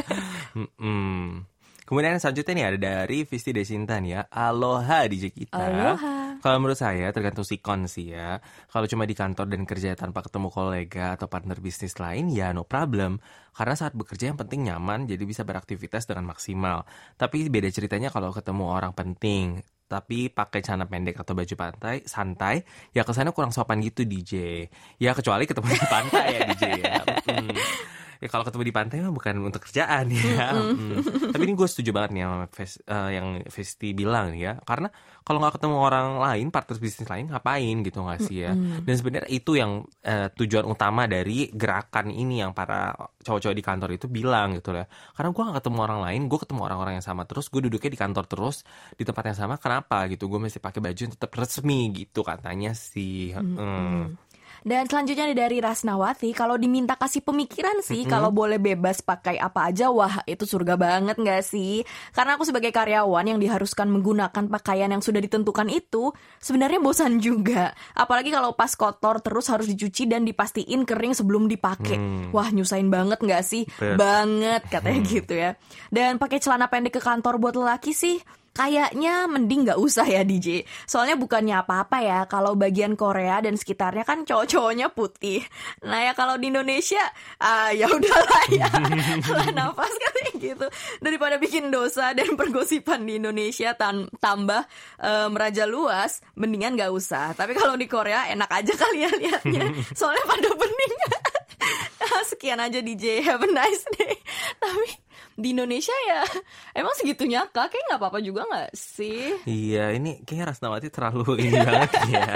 [0.80, 1.55] hmm.
[1.86, 4.20] Kemudian selanjutnya nih ada dari Visti Desinta nih ya.
[4.26, 5.54] Aloha DJ kita.
[5.54, 6.42] Aloha.
[6.42, 8.42] Kalau menurut saya tergantung sikon sih ya.
[8.66, 12.66] Kalau cuma di kantor dan kerja tanpa ketemu kolega atau partner bisnis lain ya no
[12.66, 13.22] problem.
[13.54, 16.82] Karena saat bekerja yang penting nyaman jadi bisa beraktivitas dengan maksimal.
[17.14, 22.58] Tapi beda ceritanya kalau ketemu orang penting tapi pakai celana pendek atau baju pantai santai
[22.90, 24.66] ya ke sana kurang sopan gitu DJ
[24.98, 27.54] ya kecuali ketemu di pantai ya DJ ya hmm.
[28.20, 30.54] ya kalau ketemu di pantai mah bukan untuk kerjaan ya.
[30.56, 31.02] Hmm.
[31.32, 34.56] Tapi ini gue setuju banget nih sama Fes- eh, yang Festi bilang ya.
[34.62, 34.88] Karena
[35.26, 38.52] kalau nggak ketemu orang lain, partner bisnis lain ngapain gitu nggak sih ya?
[38.56, 42.94] Dan sebenarnya itu yang eh, tujuan utama dari gerakan ini yang para
[43.26, 44.86] cowok-cowok di kantor itu bilang gitu ya.
[44.86, 47.50] Karena gue nggak ketemu orang lain, gue ketemu orang-orang yang sama terus.
[47.50, 48.62] Gue duduknya di kantor terus
[48.94, 49.54] di tempat yang sama.
[49.58, 50.30] Kenapa gitu?
[50.30, 53.34] Gue mesti pakai baju yang tetap resmi gitu katanya sih.
[53.34, 54.14] Hmm.
[54.66, 59.94] Dan selanjutnya dari Rasnawati, kalau diminta kasih pemikiran sih, kalau boleh bebas pakai apa aja,
[59.94, 61.86] wah itu surga banget nggak sih?
[62.10, 66.10] Karena aku sebagai karyawan yang diharuskan menggunakan pakaian yang sudah ditentukan itu,
[66.42, 67.78] sebenarnya bosan juga.
[67.94, 72.34] Apalagi kalau pas kotor terus harus dicuci dan dipastiin kering sebelum dipakai.
[72.34, 73.70] Wah nyusahin banget nggak sih?
[73.78, 73.94] Bet.
[73.94, 75.54] Banget katanya gitu ya.
[75.94, 78.18] Dan pakai celana pendek ke kantor buat lelaki sih,
[78.56, 80.64] Kayaknya mending nggak usah ya DJ.
[80.88, 85.44] Soalnya bukannya apa-apa ya kalau bagian Korea dan sekitarnya kan cowok-cowoknya putih.
[85.84, 87.04] Nah ya kalau di Indonesia
[87.36, 88.68] ah ya udahlah ya.
[89.28, 90.66] Lah nafas katanya gitu.
[91.04, 94.64] Daripada bikin dosa dan pergosipan di Indonesia tan- tambah
[95.04, 97.36] eh, meraja luas, mendingan nggak usah.
[97.36, 99.68] Tapi kalau di Korea enak aja kali ya liatnya.
[99.98, 100.94] Soalnya pada bening.
[102.30, 104.14] Sekian aja DJ, have a nice day.
[104.62, 104.88] Tapi
[105.36, 106.24] di Indonesia ya
[106.72, 107.68] emang segitunya kak?
[107.68, 109.36] Kayak nggak apa-apa juga nggak sih?
[109.44, 112.32] Iya, ini kayaknya Rasnawati terlalu ini banget ya.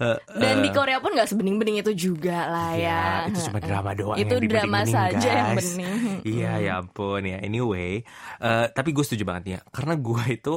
[0.00, 3.60] Eh, dan di eh, Korea pun nggak sebening-bening itu juga lah ya, Ya, itu cuma
[3.60, 5.96] drama doang itu yang drama saja yang bening.
[6.24, 7.38] Iya, ya ampun ya.
[7.42, 8.00] Anyway,
[8.40, 10.54] eh, tapi gue setuju banget ya, karena gue itu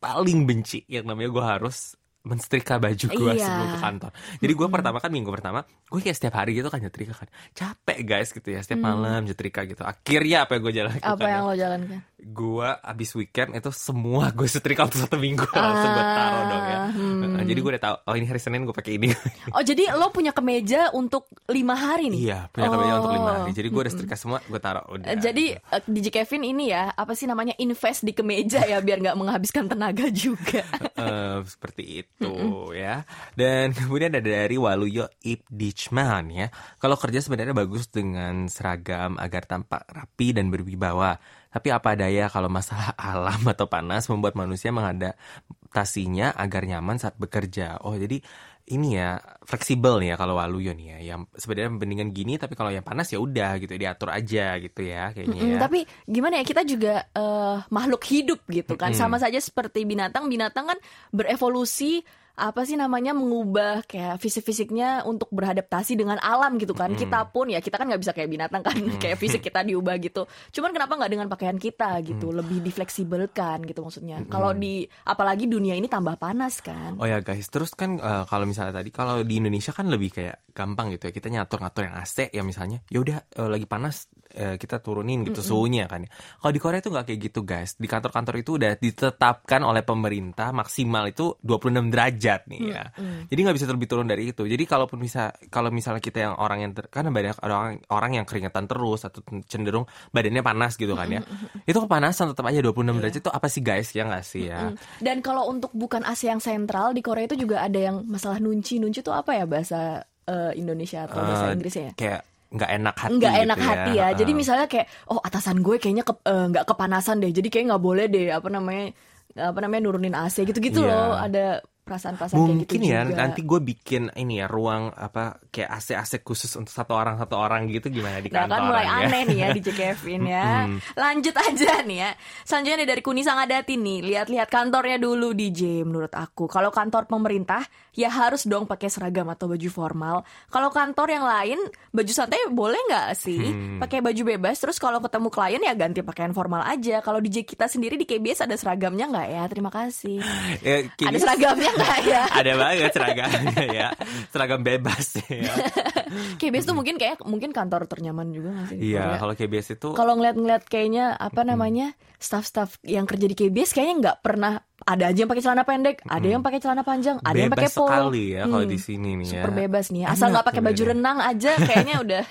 [0.00, 3.46] paling benci yang namanya gue harus mensetrika baju gue Iya.
[3.46, 4.10] sebelum ke kantor.
[4.42, 7.28] Jadi gue pertama kan minggu pertama, gue kayak setiap hari gitu kan nyetrika kan.
[7.54, 9.86] Capek guys gitu ya, setiap malam nyetrika gitu.
[9.86, 14.48] Akhirnya apa yang gue jalan apa yang lo jalankan gue abis weekend itu semua gue
[14.48, 16.78] setrika untuk satu minggu langsung gue taruh dong ya.
[16.90, 17.20] hmm.
[17.46, 19.08] Eh, Jadi gue udah tahu, oh ini hari Senin gue pakai ini.
[19.56, 23.50] oh jadi lo punya kemeja untuk lima hari nih iya, punya kemeja untuk lima hari.
[23.52, 23.56] Oh.
[23.56, 25.06] Jadi gue udah setrika semua, gue taruh udah.
[25.06, 28.98] Eh, Jadi eh, DJ Kevin ini ya apa sih namanya invest di kemeja ya biar
[28.98, 30.66] nggak menghabiskan tenaga juga.
[30.96, 32.32] Eh, seperti itu
[32.72, 33.04] ya.
[33.36, 36.48] Dan kemudian ada dari Waluyo Ibdichman ya.
[36.80, 41.20] Kalau kerja sebenarnya bagus dengan seragam agar tampak rapi dan berwibawa.
[41.48, 47.80] Tapi apa daya kalau masalah alam atau panas membuat manusia mengadaptasinya agar nyaman saat bekerja.
[47.82, 48.20] Oh, jadi
[48.66, 51.14] ini ya fleksibel nih ya kalau Waluyo nih ya.
[51.14, 55.14] Yang sebenarnya mendingan gini tapi kalau yang panas ya udah gitu diatur aja gitu ya
[55.14, 55.58] kayaknya Mm, ya.
[55.62, 58.98] tapi gimana ya kita juga eh, makhluk hidup gitu kan Mm-mm.
[58.98, 60.78] sama saja seperti binatang binatang kan
[61.14, 62.02] berevolusi
[62.36, 66.92] apa sih namanya mengubah kayak fisik-fisiknya untuk beradaptasi dengan alam gitu kan.
[66.92, 70.28] Kita pun ya kita kan nggak bisa kayak binatang kan kayak fisik kita diubah gitu.
[70.52, 74.20] Cuman kenapa nggak dengan pakaian kita gitu lebih difleksibelkan gitu maksudnya.
[74.28, 77.00] Kalau di apalagi dunia ini tambah panas kan.
[77.00, 80.52] Oh ya guys, terus kan eh, kalau misalnya tadi kalau di Indonesia kan lebih kayak
[80.52, 81.12] gampang gitu ya.
[81.16, 85.22] Kita ngatur ngatur yang AC ya misalnya, ya udah eh, lagi panas eh, kita turunin
[85.22, 86.06] gitu suhunya kan.
[86.06, 86.10] ya.
[86.10, 90.50] Kalau di Korea itu nggak kayak gitu guys, di kantor-kantor itu udah ditetapkan oleh pemerintah
[90.50, 92.84] maksimal itu 26 derajat nih ya.
[93.28, 94.42] Jadi nggak bisa lebih turun dari itu.
[94.42, 98.26] Jadi kalaupun bisa kalau misalnya kita yang orang yang ter, kan banyak orang orang yang
[98.26, 101.20] keringetan terus atau cenderung badannya panas gitu kan ya.
[101.68, 104.72] Itu kepanasan tetap aja 26 derajat itu apa sih guys ya nggak sih ya?
[105.02, 108.78] dan kalau untuk bukan AC yang sentral di Korea itu juga ada yang masalah nunci
[108.80, 112.94] nunci itu apa ya bahasa eh, Indonesia atau bahasa Eh, Inggrisnya ya kayak nggak enak
[112.96, 114.08] hati nggak gitu enak hati ya.
[114.12, 114.38] Jadi Heeh.
[114.38, 117.30] misalnya kayak oh atasan gue kayaknya ke- eh, nggak kepanasan deh.
[117.30, 118.94] Jadi kayak nggak boleh deh apa namanya
[119.36, 120.88] apa namanya nurunin AC gitu-gitu Iya.
[120.88, 121.12] loh.
[121.18, 121.44] Ada
[121.86, 123.14] perasaan-perasaan kayak gitu mungkin ya juga.
[123.14, 127.38] nanti gue bikin ini ya ruang apa kayak AC AC khusus untuk satu orang satu
[127.38, 128.98] orang gitu gimana di Nah kantor kan mulai ya?
[129.06, 130.50] aneh nih ya DJ Kevin ya.
[131.06, 132.10] Lanjut aja nih ya.
[132.42, 133.98] Selanjutnya nih dari Kuni Sangadati nih.
[134.02, 136.50] Lihat-lihat kantornya dulu DJ menurut aku.
[136.50, 137.62] Kalau kantor pemerintah
[137.94, 140.26] ya harus dong pakai seragam atau baju formal.
[140.50, 141.58] Kalau kantor yang lain
[141.94, 143.38] baju santai boleh nggak sih?
[143.38, 143.78] Hmm.
[143.78, 146.98] Pakai baju bebas terus kalau ketemu klien ya ganti pakaian formal aja.
[146.98, 149.42] Kalau DJ kita sendiri di KBS ada seragamnya nggak ya?
[149.46, 150.18] Terima kasih.
[150.66, 152.22] Ya, Ada seragamnya ya?
[152.42, 153.88] ada banget seragamnya ya
[154.34, 155.46] seragam bebas ya
[156.40, 158.78] KBS tuh mungkin kayak mungkin kantor ternyaman juga nggak sih?
[158.92, 163.94] iya kalau KBS itu kalau ngeliat-ngeliat kayaknya apa namanya staff-staff yang kerja di KBS kayaknya
[164.02, 167.50] nggak pernah ada aja yang pakai celana pendek, ada yang pakai celana panjang, ada yang
[167.50, 167.90] pakai bebas polo.
[167.90, 170.82] sekali ya kalau Hmm, di sini nih ya Super bebas nih, asal nggak pakai baju
[170.86, 172.22] renang aja kayaknya udah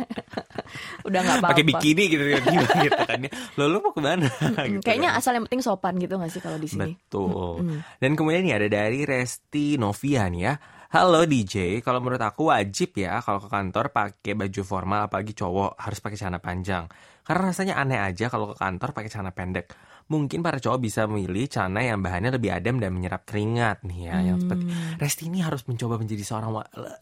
[1.08, 1.52] udah nggak apa-apa.
[1.52, 2.46] pakai bikini gitu gitu,
[2.82, 5.20] gitu kan ya lo lu mau ke mana Hmm, gitu kayaknya kan.
[5.20, 6.96] asal yang penting sopan gitu nggak sih kalau di sini?
[6.96, 7.60] Betul.
[7.98, 10.56] Dan kemudian nih ada dari Resti Novia nih ya.
[10.88, 15.76] Halo DJ, kalau menurut aku wajib ya kalau ke kantor pakai baju formal apalagi cowok
[15.76, 16.88] harus pakai celana panjang.
[17.20, 19.76] Karena rasanya aneh aja kalau ke kantor pakai celana pendek.
[20.06, 24.16] Mungkin para cowok bisa memilih celana yang bahannya lebih adem dan menyerap keringat nih ya.
[24.22, 24.64] Yang seperti
[25.02, 26.52] Resti ini harus mencoba menjadi seorang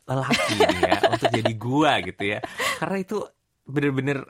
[0.07, 0.55] lelaki
[0.87, 2.39] ya untuk jadi gua gitu ya.
[2.79, 3.17] Karena itu
[3.63, 4.23] bener-bener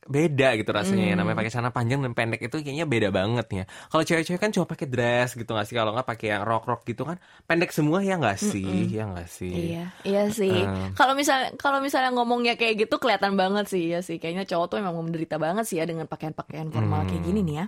[0.00, 3.64] beda gitu rasanya ya namanya pakai celana panjang dan pendek itu kayaknya beda banget ya
[3.92, 6.82] kalau cewek-cewek kan cuma pakai dress gitu nggak sih kalau nggak pakai yang rok rok
[6.82, 10.50] gitu kan pendek semua ya nggak sih ya nggak sih Iya, iya sih.
[10.96, 14.16] Kalau misalnya kalau misalnya ngomongnya kayak gitu kelihatan banget sih ya sih.
[14.16, 17.66] Kayaknya cowok tuh emang menderita banget sih ya dengan pakaian-pakaian formal kayak gini nih ya.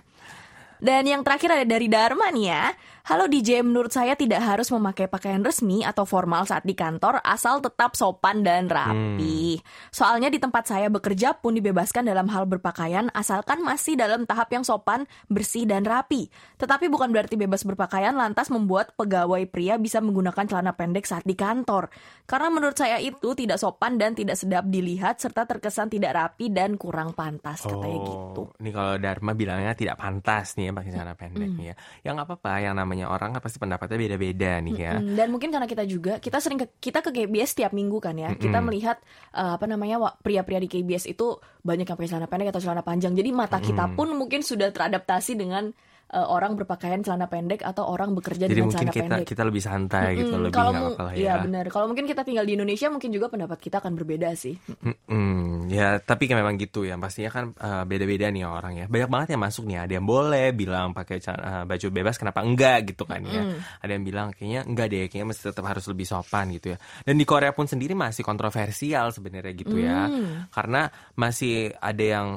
[0.83, 2.63] Dan yang terakhir ada dari Dharma nih ya.
[3.03, 7.59] Halo DJ, menurut saya tidak harus memakai pakaian resmi atau formal saat di kantor asal
[7.59, 9.59] tetap sopan dan rapi.
[9.91, 14.63] Soalnya di tempat saya bekerja pun dibebaskan dalam hal berpakaian asalkan masih dalam tahap yang
[14.63, 16.31] sopan, bersih dan rapi.
[16.55, 21.35] Tetapi bukan berarti bebas berpakaian lantas membuat pegawai pria bisa menggunakan celana pendek saat di
[21.35, 21.91] kantor.
[22.23, 26.79] Karena menurut saya itu tidak sopan dan tidak sedap dilihat serta terkesan tidak rapi dan
[26.79, 28.47] kurang pantas katanya gitu.
[28.63, 31.75] Ini kalau Dharma bilangnya tidak pantas nih ya pakai celana pendek nih ya.
[31.99, 34.93] Ya nggak apa-apa, yang namanya orang kan pasti pendapatnya beda-beda nih ya.
[35.01, 38.13] Mm, Dan mungkin karena kita juga kita sering ke, kita ke KBS tiap minggu kan
[38.13, 38.37] ya.
[38.37, 39.01] Kita melihat
[39.33, 43.17] eh, apa namanya pria-pria di KBS itu banyak yang pakai celana pendek atau celana panjang.
[43.17, 45.73] Jadi mata kita pun mungkin sudah teradaptasi dengan
[46.13, 49.25] eh, orang berpakaian celana pendek atau orang bekerja Jadi dengan mungkin celana kita pendek.
[49.27, 51.35] kita lebih santai gitu, Mm, lebih kalau nggak apa-apa lah iya ya.
[51.41, 51.65] benar.
[51.67, 54.55] Kalau mungkin kita tinggal di Indonesia mungkin juga pendapat kita akan berbeda sih.
[54.79, 55.67] Mm-mm.
[55.67, 59.27] ya tapi kan memang gitu ya pastinya kan eh, beda-beda nih orang ya banyak banget
[59.33, 63.23] yang masuk nih ada yang boleh bilang pakai eh, baju bebas kenapa enggak gitu kan
[63.23, 63.41] ya
[63.79, 67.15] ada yang bilang kayaknya enggak deh kayaknya mesti tetap harus lebih sopan gitu ya dan
[67.15, 70.11] di Korea pun sendiri masih kontroversial sebenarnya gitu ya
[70.51, 72.27] karena masih ada yang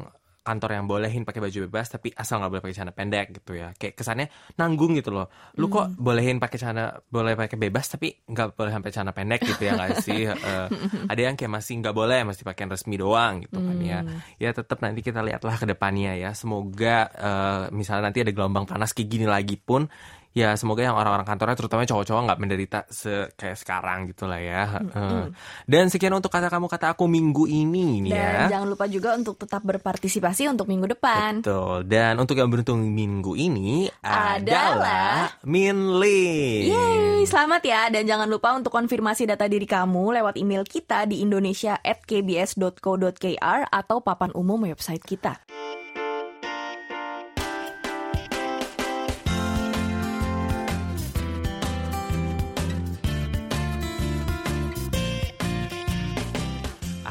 [0.46, 3.74] kantor yang bolehin pakai baju bebas tapi asal nggak boleh pakai celana pendek gitu ya.
[3.74, 5.26] Kayak kesannya nanggung gitu loh.
[5.58, 9.62] Lu kok bolehin pakai celana boleh pakai bebas tapi nggak boleh sampai celana pendek gitu
[9.66, 10.22] ya nggak sih?
[10.46, 10.68] Eh,
[11.10, 14.00] ada yang kayak masih nggak boleh masih pakai resmi doang gitu kan ya.
[14.38, 16.30] Ya tetap nanti kita lihatlah ke depannya ya.
[16.36, 19.88] Semoga eh, misalnya nanti ada gelombang panas kayak gini lagi pun
[20.36, 24.68] ya semoga yang orang-orang kantornya terutama cowok-cowok nggak menderita se kayak sekarang gitu lah ya
[24.76, 25.32] Eh,
[25.64, 29.16] dan sekian untuk kata kamu kata aku minggu ini nih ya Dan jangan lupa juga
[29.16, 31.40] untuk tetap berpartisipasi untuk minggu depan.
[31.40, 31.88] Betul.
[31.88, 36.68] Dan untuk yang beruntung minggu ini adalah, Adalah- Min Lee.
[36.68, 41.22] Yeay, selamat ya dan jangan lupa untuk konfirmasi data diri kamu lewat email kita di
[41.22, 45.40] indonesia@kbs.co.kr atau papan umum website kita.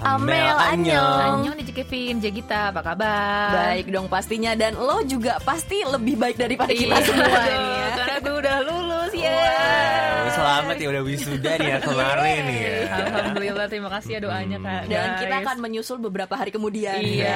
[0.06, 1.42] Amel, annyeong.
[1.42, 3.50] Annyeong DJ Kevin, Jegita, apa kabar?
[3.74, 7.50] Baik dong pastinya dan lo juga pasti lebih baik daripada kita Iya, semua dong, nih
[7.50, 7.88] ya.
[7.98, 9.34] Karena gue udah lulus ya.
[9.34, 12.76] Wow, selamat ya udah wisuda nih ya kemarin nih ya.
[12.86, 14.82] Alhamdulillah, terima kasih ya doanya kak.
[14.86, 15.20] Dan guys.
[15.26, 17.02] kita akan menyusul beberapa hari kemudian.
[17.02, 17.36] Iya.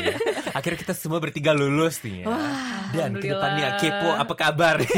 [0.58, 2.26] Akhirnya kita semua bertiga lulus nih ya.
[2.94, 3.34] Dan ke Alhamdulillah.
[3.42, 4.76] depannya kepo apa kabar?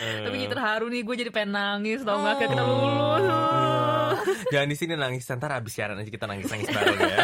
[0.00, 3.89] Tapi jadi terharu nih, gue jadi pengen nangis tau gak kita lulus.
[4.52, 7.16] Jangan di sini nangis ntar abis siaran aja kita nangis-nangis bareng ya.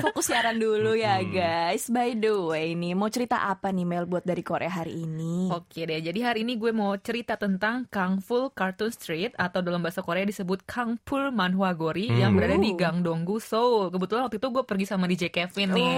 [0.00, 1.88] Fokus siaran dulu ya guys.
[1.88, 5.48] By the way nih, mau cerita apa nih Mel buat dari Korea hari ini?
[5.50, 10.00] Oke deh, jadi hari ini gue mau cerita tentang Kangful Cartoon Street atau dalam bahasa
[10.02, 13.90] Korea disebut Kangpul Manhwagori yang berada di Gangdonggu, Seoul.
[13.90, 15.92] Kebetulan waktu itu gue pergi sama DJ Kevin nih.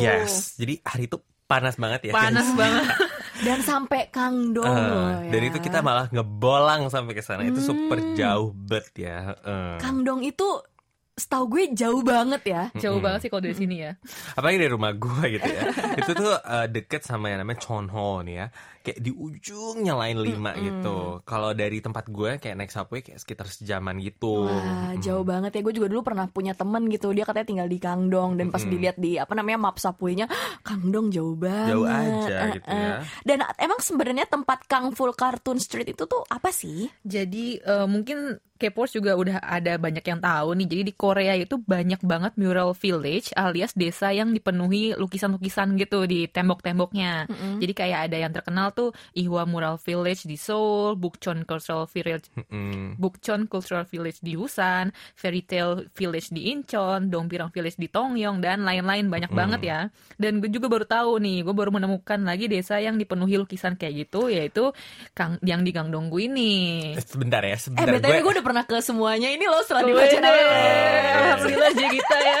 [0.00, 0.56] Yes.
[0.56, 2.12] Jadi hari itu panas banget ya.
[2.14, 2.86] Panas banget.
[3.40, 5.32] Dan sampai Kang Dong loh ya.
[5.32, 7.44] dan itu kita malah ngebolang sampai ke sana.
[7.44, 9.32] Itu super jauh bet ya.
[9.40, 9.76] Eh.
[9.80, 10.60] Kang Dong itu
[11.20, 12.62] setahu gue jauh banget ya.
[12.74, 13.92] Jauh banget sih kalau dari sini ya.
[14.32, 15.62] apalagi dari rumah gue gitu ya
[16.00, 18.46] itu tuh uh, deket sama yang namanya Chonho nih ya
[18.80, 23.44] kayak di ujungnya lain lima gitu kalau dari tempat gue kayak naik subway kayak sekitar
[23.44, 25.60] sejaman gitu Wah, jauh banget ya.
[25.60, 27.12] Gue juga dulu pernah punya temen gitu.
[27.12, 30.24] Dia katanya tinggal di Kangdong dan pas dilihat di apa namanya map subway-nya,
[30.66, 31.76] Kangdong jauh banget.
[31.76, 32.80] Jauh aja Eh, gitu eh.
[32.80, 32.92] ya.
[33.26, 36.88] Dan emang sebenarnya tempat Kang Full Cartoon Street itu tuh apa sih?
[37.04, 40.66] Jadi eh, mungkin K-popers juga udah ada banyak yang tahu nih.
[40.68, 46.28] Jadi di Korea itu banyak banget mural village alias desa yang dipenuhi lukisan-lukisan gitu di
[46.28, 47.24] tembok-temboknya.
[47.56, 52.98] Jadi kayak ada yang terkenal tuh Ihwa Mural Village di Seoul, Bukchon Cultural Village Mm.
[52.98, 58.66] Bukchon Cultural Village di Busan, Fairy Tale Village di Incheon, Dongpirang Village di Tongyong dan
[58.66, 59.80] lain-lain banyak banget ya.
[60.18, 64.06] Dan gue juga baru tahu nih, gue baru menemukan lagi desa yang dipenuhi lukisan kayak
[64.06, 64.74] gitu yaitu
[65.14, 66.52] Kang yang di Gangdonggu ini.
[66.98, 70.10] Eh, sebentar ya Eh, sebentar BTW gue udah pernah ke semuanya ini loh setelah dibaca.
[70.10, 72.38] Alhamdulillah aja kita ya.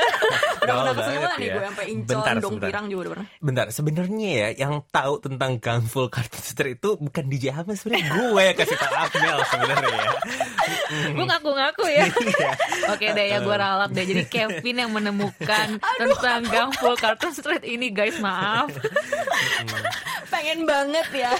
[0.60, 1.54] Udah pernah semua nih ya.
[1.56, 2.68] gue sampai Incheon, Bentar, Dong sebentar.
[2.68, 3.26] Pirang juga udah pernah.
[3.40, 8.06] Bentar, sebenarnya ya yang tahu tentang Kang Full Cartoon Street itu bukan DJ Ahmad sebenarnya
[8.12, 10.10] gue yang kasih tahu Akmel sebenarnya ya.
[11.16, 12.04] gue ngaku-ngaku ya.
[12.92, 14.04] Oke deh ya gue ralat deh.
[14.04, 15.66] Jadi Kevin yang menemukan
[16.00, 18.70] tentang Gang Full Cartoon Street ini guys maaf.
[20.30, 21.34] pengen banget ya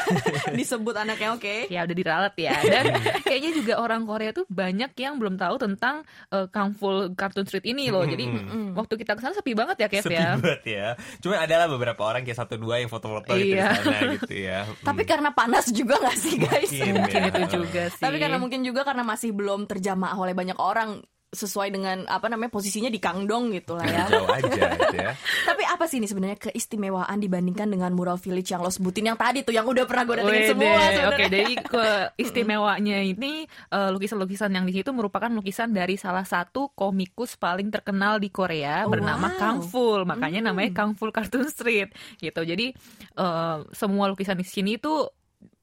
[0.50, 1.70] disebut anaknya oke.
[1.70, 2.58] Ya udah diralat ya.
[2.58, 6.02] Dan kayaknya juga orang Korea tuh banyak yang belum tahu tentang
[6.34, 8.02] uh, Kung Fu Cartoon Street ini loh.
[8.02, 8.26] Jadi
[8.74, 10.34] waktu kita ke sana sepi banget ya Kev Sepi ya.
[10.34, 10.86] banget ya.
[11.18, 13.70] Cuma adalah beberapa orang kayak satu dua yang foto-foto gitu di Iya.
[13.74, 14.58] sana gitu ya.
[14.88, 16.70] Tapi karena panas juga gak sih guys?
[16.70, 17.28] Mungkin, Mungkin ya.
[17.28, 18.02] itu juga sih.
[18.02, 22.50] Tapi karena mungkin juga karena masih belum terjamah oleh banyak orang sesuai dengan apa namanya
[22.50, 24.02] posisinya di Kangdong gitu lah ya.
[24.12, 25.14] jauh aja gitu ya.
[25.48, 29.46] Tapi apa sih ini sebenarnya keistimewaan dibandingkan dengan mural village yang lo sebutin yang tadi
[29.46, 30.82] tuh yang udah pernah gue datengin Wede, semua
[31.14, 31.52] Oke, jadi
[32.18, 38.18] keistimewanya ini eh, lukisan-lukisan yang di situ merupakan lukisan dari salah satu komikus paling terkenal
[38.18, 39.38] di Korea Oh, bernama wow.
[39.38, 40.02] Kang Ful.
[40.02, 42.42] Makanya namanya Kang Ful Cartoon Street gitu.
[42.42, 42.74] Jadi
[43.14, 45.14] eh, semua lukisan di sini tuh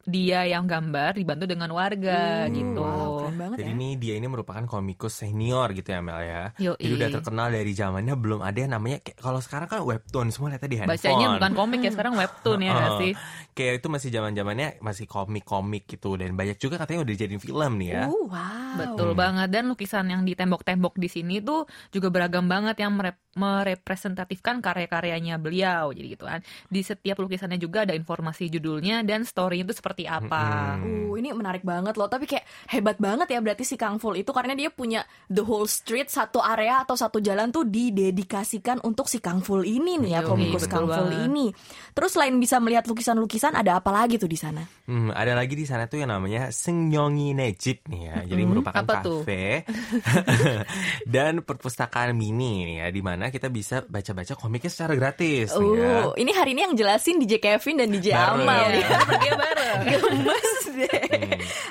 [0.08, 2.80] dia yang gambar dibantu dengan warga Hmm, gitu.
[2.80, 3.76] wow, keren banget Jadi ya.
[3.76, 6.44] ini dia ini merupakan komikus senior gitu ya Mel ya.
[6.56, 6.80] Yoi.
[6.80, 10.52] Jadi udah terkenal dari zamannya belum ada yang namanya kayak kalau sekarang kan webtoon semua
[10.52, 10.96] lihatnya di handphone.
[10.96, 13.12] Bacanya bukan komik ya sekarang webtoon ya nggak Oh, sih?
[13.52, 17.72] Kayak itu masih zaman zamannya masih komik-komik gitu dan banyak juga katanya udah dijadiin film
[17.82, 18.04] nih ya.
[18.06, 18.76] Uh, wow.
[18.78, 23.18] Betul banget dan lukisan yang di tembok-tembok di sini tuh juga beragam banget yang merep-
[23.34, 26.46] merepresentatifkan karya-karyanya beliau jadi gitu kan.
[26.70, 30.78] Di setiap lukisannya juga ada informasi judulnya dan story itu seperti apa.
[30.78, 32.06] Uh, ini menarik banget loh.
[32.06, 35.02] Tapi kayak hebat banget ya berarti si Kang Ful itu karena dia punya
[35.32, 39.98] the whole street satu area atau satu jalan tuh didedikasikan untuk si Kang Ful ini
[39.98, 41.26] nih ya komikus betul Kang Ful banget.
[41.32, 41.46] ini.
[41.94, 44.62] Terus selain bisa melihat lukisan-lukisan ada apa lagi tuh di sana?
[44.86, 48.16] Hmm, ada lagi di sana tuh yang namanya Sengyongi Nejip nih ya.
[48.28, 49.22] Jadi merupakan apa tuh?
[49.24, 49.64] kafe
[51.16, 55.92] dan perpustakaan mini nih ya di mana kita bisa baca-baca komiknya secara gratis nih ya.
[56.08, 58.84] Uh, ini hari ini yang jelasin DJ Kevin dan DJ Amal ya.
[58.84, 59.00] ya.
[59.08, 59.80] Pergi bareng.
[59.92, 61.02] Gemes deh.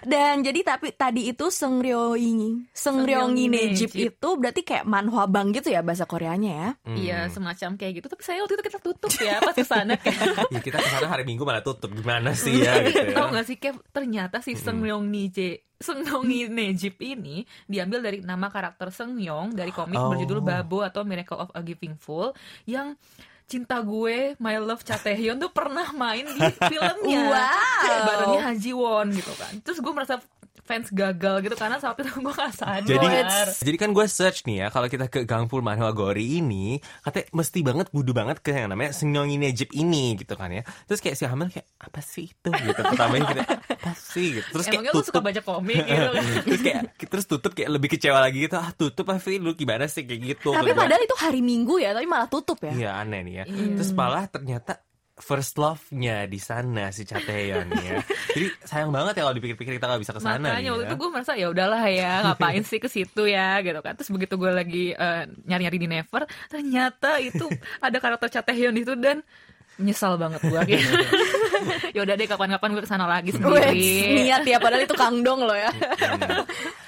[0.06, 4.09] Dan jadi tapi tadi itu Sengryoingi Sengryoingi Nejip Nejip.
[4.11, 6.68] itu berarti kayak manhwa bang gitu ya bahasa Koreanya ya.
[6.88, 10.49] Iya semacam kayak gitu tapi saya waktu itu kita tutup ya pas ke sana kayak
[10.49, 13.14] Ya kita ke sana hari Minggu malah tutup gimana sih ya gitu ya.
[13.14, 18.88] Tahu gak sih Kev, ternyata si Seungyeong Nije Seungyeong Nejip ini diambil dari nama karakter
[18.88, 20.09] Seungyeong dari komik Oh.
[20.09, 22.33] berjudul Babo atau Miracle of a Giving Fool
[22.64, 22.96] yang
[23.42, 28.03] cinta gue My Love Cha Taehyun tuh pernah main di filmnya Wow.
[28.03, 30.18] barengnya Ha Ji Won gitu kan terus gue merasa
[30.66, 33.07] fans gagal gitu karena saat itu gue gak sadar Jadi,
[33.62, 37.59] jadi kan gue search nih ya, kalau kita ke Gangpul Manhwa Gori ini, katanya mesti
[37.61, 40.61] banget budu banget ke yang namanya Sengyongi Nejip ini gitu kan ya.
[40.85, 44.48] Terus kayak si Hamil kayak apa sih itu gitu pertamanya kita apa sih gitu.
[44.50, 45.22] Terus kayak Emangnya lu suka tutup.
[45.24, 48.57] baca komik gitu kan terus kayak terus tutup kayak lebih kecewa lagi gitu.
[48.57, 50.50] Ah tutup Afi lu gimana sih kayak gitu.
[50.50, 52.72] Tapi Terus gua- padahal itu hari Minggu ya, tapi malah tutup ya.
[52.72, 53.44] Iya aneh nih ya.
[53.46, 54.83] Terus malah ternyata
[55.16, 58.05] first love-nya di sana si Chateon ya.
[58.37, 60.88] Jadi sayang banget ya kalau dipikir-pikir kita nggak bisa ke sana Makanya waktu ya.
[60.92, 63.96] itu gue merasa ya udahlah ya ngapain sih ke situ ya gitu kan.
[63.96, 67.48] Terus begitu gue lagi eh, nyari-nyari di Never, ternyata itu
[67.81, 69.24] ada karakter Cha Taehyun itu dan
[69.76, 70.88] menyesal banget gue gitu.
[71.96, 74.24] ya udah deh kapan-kapan gue ke sana lagi Wes, sendiri.
[74.24, 75.68] niat ya padahal itu Kangdong loh ya.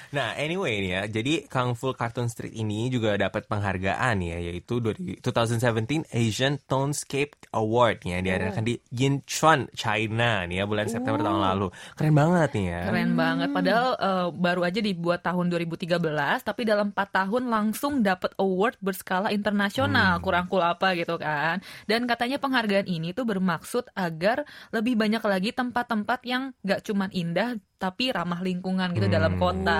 [0.09, 4.81] Nah, anyway nih ya, jadi Kung Fu Cartoon Street ini juga dapat penghargaan ya, yaitu
[4.81, 11.41] dari 2017 Asian Townscape Award ya, diadakan di Yinchuan, China nih ya, bulan September tahun
[11.45, 11.67] lalu.
[11.93, 12.81] Keren banget nih ya.
[12.89, 13.49] Keren banget.
[13.53, 15.93] Padahal eh, baru aja dibuat tahun 2013,
[16.41, 20.17] tapi dalam 4 tahun langsung dapat award berskala internasional.
[20.25, 21.61] Kurang cool apa gitu kan.
[21.85, 24.41] Dan katanya penghargaan ini tuh bermaksud agar
[24.73, 29.79] lebih banyak lagi tempat-tempat yang gak cuman indah, tapi ramah lingkungan gitu dalam kota.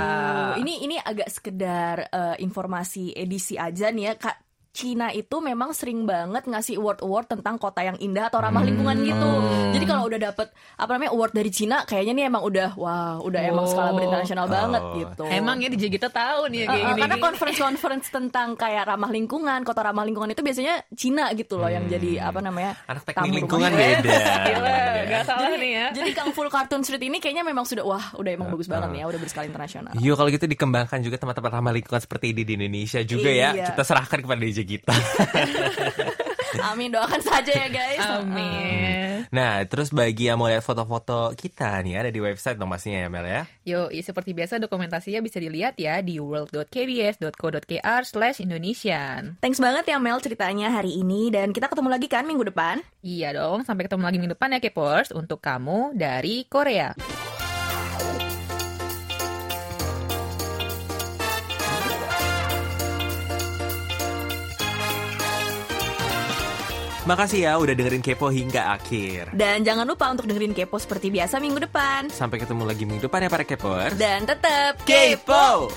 [0.55, 4.48] Ini ini agak sekedar eh, informasi edisi aja nih ya Kak.
[4.79, 9.27] Cina itu memang sering banget ngasih award-award tentang kota yang indah atau ramah lingkungan gitu.
[9.27, 9.75] Oh.
[9.75, 13.41] Jadi kalau udah dapet apa namanya award dari Cina, kayaknya nih emang udah wah, udah
[13.43, 13.69] emang Oh.
[13.69, 14.95] skala berinternasional banget Oh.
[14.95, 15.23] gitu.
[15.27, 17.01] Emang ya DJ kita tahu nih Uh, kayak uh, gini.
[17.03, 21.83] karena conference-conference tentang kayak ramah lingkungan, kota ramah lingkungan itu biasanya Cina gitu loh yang
[21.85, 24.15] jadi apa namanya Anak teknik lingkungan beda.
[24.47, 25.03] Gila, Ya.
[25.09, 25.87] gak salah Jadi, nih ya.
[25.91, 28.99] jadi Kang Full Cartoon Street ini kayaknya memang sudah wah, udah emang bagus banget nih
[29.01, 29.91] ya, udah berskala internasional.
[29.97, 33.49] Yuk kalau gitu dikembangkan juga tempat-tempat ramah lingkungan seperti ini di Indonesia juga ya.
[33.51, 33.65] Iya.
[33.67, 34.93] Kita serahkan kepada DJ kita.
[36.69, 38.01] Amin doakan saja ya guys.
[38.01, 39.25] Amin.
[39.29, 43.09] nah, terus bagi yang mau lihat foto-foto kita nih ada di website dong pastinya ya
[43.09, 43.41] Mel ya.
[43.65, 49.37] Yo, seperti biasa dokumentasinya bisa dilihat ya di world.kbs.co.kr slash Indonesian.
[49.41, 52.81] Thanks banget ya Mel ceritanya hari ini dan kita ketemu lagi kan minggu depan.
[53.05, 56.97] Iya dong, sampai ketemu lagi minggu depan ya Kepers untuk kamu dari Korea.
[67.09, 69.33] Makasih ya udah dengerin Kepo hingga akhir.
[69.33, 72.13] Dan jangan lupa untuk dengerin Kepo seperti biasa minggu depan.
[72.13, 73.97] Sampai ketemu lagi minggu depan ya para Kepers.
[73.97, 75.73] Dan tetap Kepo!